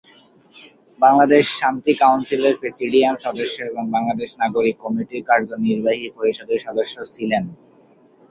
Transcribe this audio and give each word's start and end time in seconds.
বাংলাদেশ 0.99 1.45
শান্তি 1.59 1.93
কাউন্সিলের 2.01 2.55
প্রেসিডিয়াম 2.61 3.15
সদস্য 3.25 3.57
এবং 3.71 3.83
বাংলাদেশ 3.95 4.29
নাগরিক 4.41 4.75
কমিটির 4.83 5.27
কার্যনির্বাহী 5.29 6.07
পরিষদের 6.17 6.59
সদস্য 6.67 6.95
ছিলেন। 7.13 7.43